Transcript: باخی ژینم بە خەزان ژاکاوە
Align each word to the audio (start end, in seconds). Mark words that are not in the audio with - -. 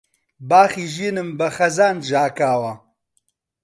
باخی 0.49 0.85
ژینم 0.93 1.29
بە 1.37 1.47
خەزان 1.55 1.95
ژاکاوە 2.09 2.73